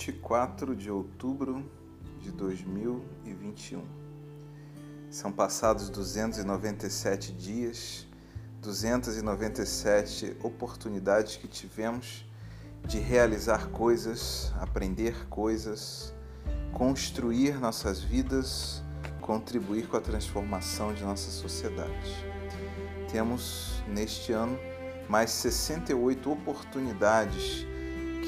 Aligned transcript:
24 0.00 0.74
de 0.74 0.90
outubro 0.90 1.62
de 2.22 2.30
2021. 2.32 3.82
São 5.10 5.30
passados 5.30 5.90
297 5.90 7.32
dias, 7.32 8.06
297 8.62 10.38
oportunidades 10.42 11.36
que 11.36 11.46
tivemos 11.46 12.24
de 12.86 12.98
realizar 12.98 13.68
coisas, 13.68 14.50
aprender 14.58 15.28
coisas, 15.28 16.14
construir 16.72 17.60
nossas 17.60 18.00
vidas, 18.00 18.82
contribuir 19.20 19.86
com 19.86 19.98
a 19.98 20.00
transformação 20.00 20.94
de 20.94 21.04
nossa 21.04 21.30
sociedade. 21.30 22.24
Temos 23.12 23.82
neste 23.86 24.32
ano 24.32 24.58
mais 25.10 25.30
68 25.30 26.32
oportunidades 26.32 27.66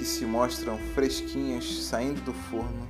que 0.03 0.09
se 0.09 0.27
mostram 0.27 0.77
fresquinhas 0.97 1.85
saindo 1.85 2.21
do 2.23 2.35
forno 2.35 2.89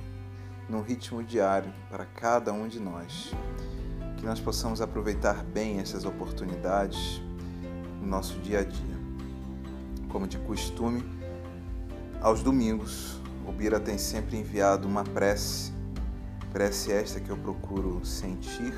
num 0.67 0.81
ritmo 0.81 1.23
diário 1.23 1.71
para 1.87 2.07
cada 2.07 2.51
um 2.51 2.67
de 2.67 2.79
nós. 2.79 3.31
Que 4.17 4.25
nós 4.25 4.39
possamos 4.39 4.81
aproveitar 4.81 5.43
bem 5.43 5.79
essas 5.79 6.05
oportunidades 6.05 7.21
no 8.01 8.07
nosso 8.07 8.39
dia 8.39 8.61
a 8.61 8.63
dia. 8.63 8.97
Como 10.09 10.25
de 10.25 10.39
costume, 10.39 11.03
aos 12.19 12.41
domingos, 12.41 13.21
o 13.47 13.51
Bira 13.51 13.79
tem 13.79 13.99
sempre 13.99 14.35
enviado 14.35 14.87
uma 14.87 15.03
prece, 15.03 15.71
prece 16.51 16.91
esta 16.91 17.19
que 17.19 17.29
eu 17.29 17.37
procuro 17.37 18.03
sentir 18.03 18.73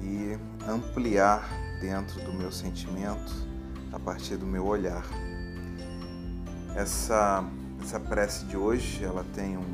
e 0.00 0.38
ampliar 0.64 1.50
dentro 1.80 2.20
do 2.20 2.32
meu 2.32 2.52
sentimento 2.52 3.32
a 3.92 3.98
partir 3.98 4.36
do 4.36 4.46
meu 4.46 4.64
olhar. 4.64 5.04
Essa, 6.76 7.42
essa 7.80 7.98
prece 7.98 8.44
de 8.44 8.54
hoje 8.54 9.02
ela 9.02 9.24
tem 9.34 9.56
um, 9.56 9.64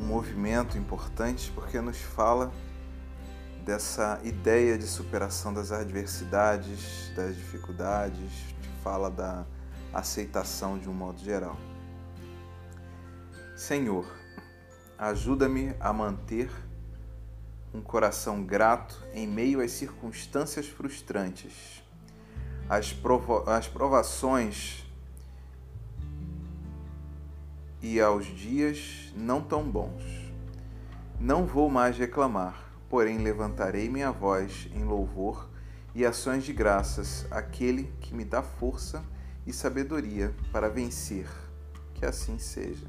um 0.00 0.06
movimento 0.06 0.78
importante 0.78 1.52
porque 1.54 1.78
nos 1.82 1.98
fala 1.98 2.50
dessa 3.62 4.18
ideia 4.24 4.78
de 4.78 4.86
superação 4.86 5.52
das 5.52 5.70
adversidades, 5.70 7.12
das 7.14 7.36
dificuldades, 7.36 8.32
fala 8.82 9.10
da 9.10 9.44
aceitação 9.92 10.78
de 10.78 10.88
um 10.88 10.94
modo 10.94 11.20
geral. 11.20 11.58
Senhor, 13.54 14.06
ajuda-me 14.96 15.76
a 15.78 15.92
manter 15.92 16.50
um 17.74 17.82
coração 17.82 18.42
grato 18.42 19.04
em 19.12 19.26
meio 19.26 19.60
às 19.60 19.72
circunstâncias 19.72 20.66
frustrantes. 20.66 21.82
As, 22.66 22.94
provo 22.94 23.44
as 23.46 23.68
provações 23.68 24.81
e 27.82 28.00
aos 28.00 28.26
dias 28.26 29.12
não 29.16 29.42
tão 29.42 29.68
bons. 29.68 30.30
Não 31.18 31.44
vou 31.44 31.68
mais 31.68 31.98
reclamar, 31.98 32.72
porém 32.88 33.18
levantarei 33.18 33.88
minha 33.88 34.12
voz 34.12 34.68
em 34.72 34.84
louvor 34.84 35.50
e 35.92 36.06
ações 36.06 36.44
de 36.44 36.52
graças 36.52 37.26
àquele 37.30 37.92
que 38.00 38.14
me 38.14 38.24
dá 38.24 38.40
força 38.40 39.02
e 39.44 39.52
sabedoria 39.52 40.32
para 40.52 40.68
vencer. 40.68 41.26
Que 41.94 42.06
assim 42.06 42.38
seja. 42.38 42.86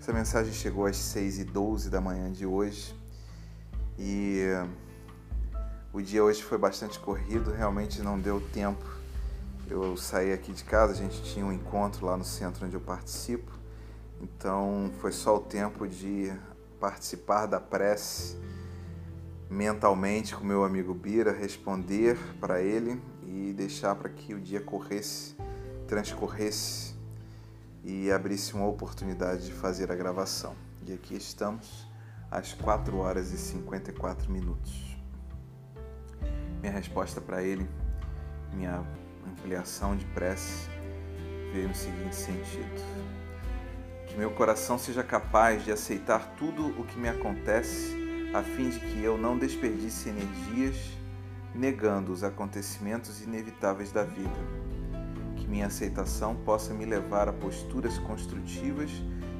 Essa 0.00 0.12
mensagem 0.12 0.52
chegou 0.52 0.86
às 0.86 0.96
6 0.96 1.38
e 1.38 1.44
12 1.44 1.88
da 1.88 2.00
manhã 2.00 2.30
de 2.30 2.44
hoje 2.44 2.94
e 3.96 4.42
o 5.92 6.02
dia 6.02 6.22
hoje 6.22 6.42
foi 6.42 6.58
bastante 6.58 6.98
corrido, 6.98 7.52
realmente 7.52 8.02
não 8.02 8.18
deu 8.18 8.40
tempo. 8.52 8.84
Eu 9.70 9.96
saí 9.96 10.32
aqui 10.32 10.52
de 10.52 10.64
casa, 10.64 10.92
a 10.92 10.96
gente 10.96 11.22
tinha 11.22 11.46
um 11.46 11.52
encontro 11.52 12.04
lá 12.04 12.16
no 12.16 12.24
centro 12.24 12.66
onde 12.66 12.74
eu 12.74 12.80
participo 12.80 13.63
então 14.20 14.90
foi 15.00 15.12
só 15.12 15.36
o 15.36 15.40
tempo 15.40 15.86
de 15.86 16.32
participar 16.80 17.46
da 17.46 17.60
prece 17.60 18.36
mentalmente 19.48 20.34
com 20.34 20.44
meu 20.44 20.64
amigo 20.64 20.92
Bira, 20.92 21.32
responder 21.32 22.18
para 22.40 22.60
ele 22.60 23.00
e 23.22 23.52
deixar 23.52 23.94
para 23.94 24.08
que 24.08 24.34
o 24.34 24.40
dia 24.40 24.60
corresse, 24.60 25.36
transcorresse 25.86 26.94
e 27.84 28.10
abrisse 28.10 28.54
uma 28.54 28.66
oportunidade 28.66 29.46
de 29.46 29.52
fazer 29.52 29.92
a 29.92 29.94
gravação. 29.94 30.54
E 30.86 30.92
aqui 30.92 31.14
estamos 31.14 31.86
às 32.30 32.52
4 32.52 32.96
horas 32.96 33.32
e 33.32 33.38
54 33.38 34.30
minutos. 34.30 34.96
Minha 36.60 36.72
resposta 36.72 37.20
para 37.20 37.42
ele, 37.42 37.68
minha 38.52 38.84
ampliação 39.26 39.96
de 39.96 40.04
prece, 40.06 40.68
veio 41.52 41.68
no 41.68 41.74
seguinte 41.74 42.16
sentido 42.16 43.23
que 44.14 44.20
meu 44.20 44.30
coração 44.30 44.78
seja 44.78 45.02
capaz 45.02 45.64
de 45.64 45.72
aceitar 45.72 46.36
tudo 46.36 46.68
o 46.80 46.84
que 46.84 46.96
me 46.96 47.08
acontece, 47.08 48.30
a 48.32 48.44
fim 48.44 48.70
de 48.70 48.78
que 48.78 49.02
eu 49.02 49.18
não 49.18 49.36
desperdice 49.36 50.08
energias 50.08 50.76
negando 51.52 52.12
os 52.12 52.22
acontecimentos 52.22 53.20
inevitáveis 53.22 53.90
da 53.90 54.04
vida. 54.04 54.38
Que 55.34 55.48
minha 55.48 55.66
aceitação 55.66 56.36
possa 56.36 56.72
me 56.72 56.84
levar 56.84 57.28
a 57.28 57.32
posturas 57.32 57.98
construtivas 57.98 58.90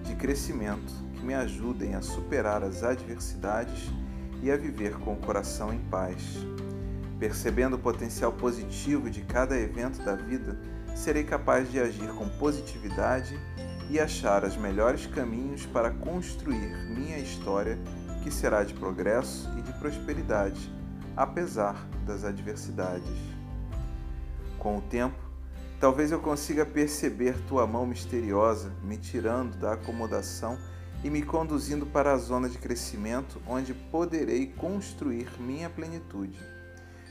de 0.03 0.17
crescimento 0.17 0.93
que 1.15 1.25
me 1.25 1.35
ajudem 1.35 1.95
a 1.95 2.03
superar 2.03 2.65
as 2.65 2.83
adversidades 2.83 3.93
e 4.43 4.51
a 4.51 4.57
viver 4.57 4.99
com 4.99 5.15
o 5.15 5.21
coração 5.21 5.73
em 5.73 5.79
paz. 5.79 6.21
Percebendo 7.21 7.77
o 7.77 7.79
potencial 7.79 8.33
positivo 8.33 9.09
de 9.09 9.23
cada 9.23 9.57
evento 9.57 10.03
da 10.03 10.17
vida, 10.17 10.59
serei 10.97 11.23
capaz 11.23 11.71
de 11.71 11.79
agir 11.79 12.09
com 12.15 12.29
positividade 12.29 13.39
e 13.91 14.01
achar 14.01 14.45
os 14.45 14.57
melhores 14.57 15.07
caminhos 15.07 15.67
para 15.67 15.91
construir 15.91 16.75
minha 16.89 17.19
história, 17.19 17.79
que 18.23 18.31
será 18.31 18.65
de 18.65 18.75
progresso 18.75 19.51
e 19.59 19.63
de 19.63 19.73
prosperidade, 19.75 20.73
apesar 21.17 21.87
das 22.07 22.25
adversidades. 22.25 23.19
Com 24.59 24.79
o 24.79 24.83
tempo, 24.83 25.19
talvez 25.79 26.11
eu 26.11 26.21
consiga 26.21 26.65
perceber 26.65 27.37
tua 27.47 27.67
mão 27.67 27.87
misteriosa 27.87 28.73
me 28.83 28.97
tirando 28.97 29.57
da 29.59 29.75
acomodação 29.75 30.59
e 31.03 31.11
me 31.11 31.23
conduzindo 31.23 31.85
para 31.85 32.13
a 32.13 32.17
zona 32.17 32.49
de 32.49 32.57
crescimento 32.57 33.41
onde 33.47 33.75
poderei 33.75 34.47
construir 34.47 35.29
minha 35.39 35.69
plenitude. 35.69 36.39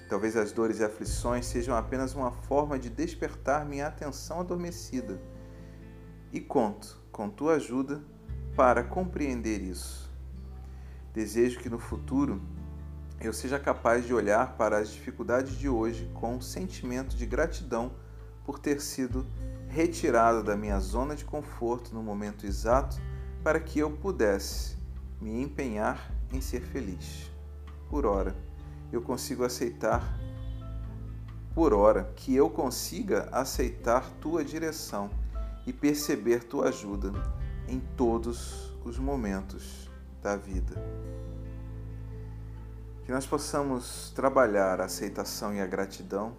Talvez 0.09 0.35
as 0.35 0.51
dores 0.51 0.79
e 0.79 0.83
aflições 0.83 1.45
sejam 1.45 1.75
apenas 1.75 2.15
uma 2.15 2.31
forma 2.31 2.77
de 2.79 2.89
despertar 2.89 3.65
minha 3.65 3.87
atenção 3.87 4.39
adormecida 4.39 5.19
e 6.33 6.41
conto 6.41 6.99
com 7.11 7.29
tua 7.29 7.53
ajuda 7.53 8.03
para 8.55 8.83
compreender 8.83 9.61
isso. 9.61 10.11
Desejo 11.13 11.59
que 11.59 11.69
no 11.69 11.77
futuro 11.77 12.41
eu 13.21 13.31
seja 13.31 13.59
capaz 13.59 14.05
de 14.05 14.13
olhar 14.13 14.57
para 14.57 14.79
as 14.79 14.89
dificuldades 14.89 15.55
de 15.57 15.69
hoje 15.69 16.09
com 16.15 16.35
um 16.35 16.41
sentimento 16.41 17.15
de 17.15 17.25
gratidão 17.27 17.93
por 18.43 18.57
ter 18.59 18.81
sido 18.81 19.25
retirado 19.69 20.43
da 20.43 20.57
minha 20.57 20.79
zona 20.79 21.15
de 21.15 21.23
conforto 21.23 21.93
no 21.93 22.01
momento 22.01 22.45
exato 22.45 22.97
para 23.43 23.59
que 23.59 23.79
eu 23.79 23.91
pudesse 23.91 24.75
me 25.21 25.41
empenhar 25.41 26.11
em 26.33 26.41
ser 26.41 26.61
feliz. 26.61 27.31
Por 27.89 28.05
ora, 28.05 28.35
eu 28.91 29.01
consigo 29.01 29.45
aceitar 29.45 30.19
por 31.53 31.73
hora 31.73 32.11
que 32.15 32.35
eu 32.35 32.49
consiga 32.49 33.29
aceitar 33.31 34.09
tua 34.19 34.43
direção 34.43 35.09
e 35.65 35.73
perceber 35.73 36.43
tua 36.43 36.69
ajuda 36.69 37.11
em 37.67 37.79
todos 37.95 38.73
os 38.83 38.97
momentos 38.97 39.89
da 40.21 40.35
vida. 40.35 40.75
Que 43.05 43.11
nós 43.11 43.25
possamos 43.25 44.11
trabalhar 44.15 44.79
a 44.79 44.85
aceitação 44.85 45.53
e 45.53 45.59
a 45.59 45.65
gratidão 45.65 46.35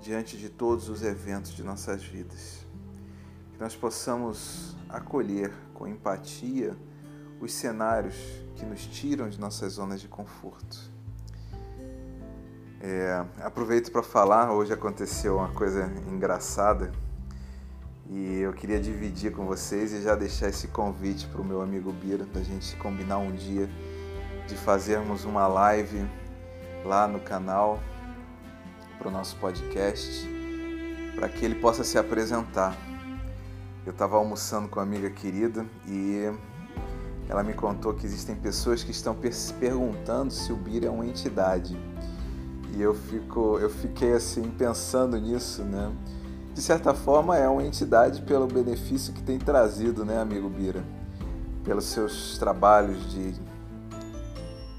diante 0.00 0.36
de 0.36 0.48
todos 0.48 0.88
os 0.88 1.02
eventos 1.02 1.52
de 1.52 1.62
nossas 1.62 2.02
vidas. 2.02 2.64
Que 3.52 3.60
nós 3.60 3.74
possamos 3.74 4.76
acolher 4.88 5.52
com 5.72 5.86
empatia 5.86 6.76
os 7.40 7.52
cenários 7.52 8.14
que 8.54 8.64
nos 8.64 8.86
tiram 8.86 9.28
de 9.28 9.40
nossas 9.40 9.74
zonas 9.74 10.00
de 10.00 10.08
conforto. 10.08 10.92
É, 12.80 13.24
aproveito 13.40 13.90
para 13.90 14.02
falar, 14.02 14.52
hoje 14.52 14.72
aconteceu 14.72 15.38
uma 15.38 15.48
coisa 15.52 15.90
engraçada 16.06 16.92
e 18.10 18.40
eu 18.40 18.52
queria 18.52 18.78
dividir 18.78 19.32
com 19.32 19.46
vocês 19.46 19.92
e 19.92 20.02
já 20.02 20.14
deixar 20.14 20.48
esse 20.48 20.68
convite 20.68 21.26
para 21.26 21.40
o 21.40 21.44
meu 21.44 21.62
amigo 21.62 21.90
Bira, 21.90 22.24
da 22.26 22.42
gente 22.42 22.76
combinar 22.76 23.18
um 23.18 23.32
dia 23.32 23.68
de 24.46 24.54
fazermos 24.56 25.24
uma 25.24 25.46
live 25.46 26.06
lá 26.84 27.08
no 27.08 27.18
canal 27.20 27.80
para 28.98 29.08
o 29.08 29.10
nosso 29.10 29.36
podcast, 29.36 30.28
para 31.14 31.28
que 31.28 31.44
ele 31.44 31.54
possa 31.54 31.82
se 31.82 31.96
apresentar. 31.96 32.76
Eu 33.86 33.92
estava 33.92 34.16
almoçando 34.16 34.68
com 34.68 34.80
uma 34.80 34.82
amiga 34.82 35.08
querida 35.08 35.66
e 35.86 36.30
ela 37.28 37.42
me 37.42 37.54
contou 37.54 37.94
que 37.94 38.04
existem 38.04 38.36
pessoas 38.36 38.84
que 38.84 38.90
estão 38.90 39.16
perguntando 39.58 40.30
se 40.30 40.52
o 40.52 40.56
Bira 40.56 40.86
é 40.86 40.90
uma 40.90 41.06
entidade. 41.06 41.74
E 42.76 42.82
eu, 42.82 42.94
fico, 42.94 43.58
eu 43.58 43.70
fiquei 43.70 44.12
assim 44.12 44.42
pensando 44.50 45.18
nisso, 45.18 45.62
né? 45.62 45.90
De 46.54 46.62
certa 46.62 46.94
forma 46.94 47.36
é 47.36 47.48
uma 47.48 47.64
entidade 47.64 48.22
pelo 48.22 48.46
benefício 48.46 49.12
que 49.12 49.22
tem 49.22 49.38
trazido, 49.38 50.04
né, 50.04 50.20
amigo 50.20 50.48
Bira? 50.48 50.84
Pelos 51.64 51.86
seus 51.86 52.38
trabalhos 52.38 53.10
de 53.10 53.34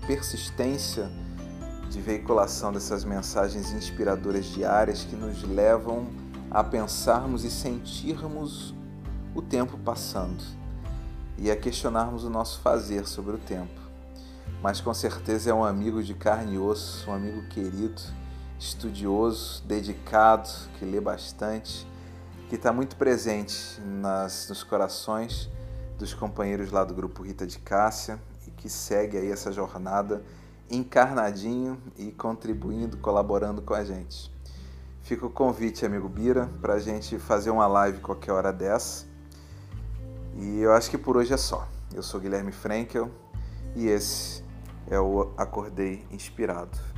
persistência 0.08 1.12
de 1.90 2.00
veiculação 2.00 2.72
dessas 2.72 3.04
mensagens 3.04 3.74
inspiradoras 3.74 4.46
diárias 4.46 5.04
que 5.04 5.18
nos 5.18 5.44
levam 5.44 6.08
a 6.50 6.64
pensarmos 6.64 7.44
e 7.44 7.52
sentirmos 7.52 8.74
o 9.34 9.42
tempo 9.42 9.78
passando 9.78 10.44
e 11.38 11.52
a 11.52 11.58
questionarmos 11.58 12.24
o 12.24 12.30
nosso 12.30 12.62
fazer 12.62 13.06
sobre 13.06 13.36
o 13.36 13.38
tempo. 13.38 13.82
Mas 14.62 14.80
com 14.80 14.94
certeza 14.94 15.50
é 15.52 15.54
um 15.54 15.66
amigo 15.66 16.02
de 16.02 16.14
carne 16.14 16.56
e 16.56 16.58
osso, 16.58 17.10
um 17.10 17.14
amigo 17.14 17.42
querido 17.50 18.02
estudioso, 18.60 19.64
dedicado, 19.64 20.50
que 20.78 20.86
lê 20.86 21.00
bastante, 21.00 21.88
que 22.50 22.56
está 22.56 22.72
muito 22.72 22.96
presente 22.96 23.80
nas, 23.82 24.48
nos 24.50 24.64
corações 24.64 25.50
dos 25.98 26.14
companheiros 26.14 26.72
lá 26.72 26.84
do 26.84 26.94
grupo 26.94 27.24
Rita 27.24 27.46
de 27.46 27.60
Cássia 27.60 28.20
e 28.48 28.52
que 28.52 28.70
segue 28.70 29.18
aí 29.18 29.32
essa 29.32 29.52
jornada 29.52 30.24
encarnadinho 30.70 31.82
e 31.98 32.12
contribuindo, 32.12 32.98
colaborando 32.98 33.62
com 33.62 33.74
a 33.74 33.84
gente. 33.84 34.34
Fica 35.02 35.26
o 35.26 35.30
convite, 35.30 35.86
amigo 35.86 36.10
Bira, 36.10 36.50
para 36.62 36.74
a 36.74 36.80
gente 36.80 37.20
fazer 37.20 37.52
uma 37.52 37.68
live 37.68 38.00
qualquer 38.00 38.32
hora 38.32 38.52
dessa. 38.52 39.06
E 40.36 40.60
eu 40.60 40.74
acho 40.74 40.90
que 40.90 40.98
por 40.98 41.16
hoje 41.16 41.34
é 41.34 41.38
só. 41.38 41.68
Eu 41.94 42.02
sou 42.02 42.20
Guilherme 42.20 42.52
Frankel 42.52 43.12
e 43.76 43.88
esse 43.88 44.44
é 44.90 45.00
o 45.00 45.32
Acordei 45.38 46.06
Inspirado. 46.12 46.95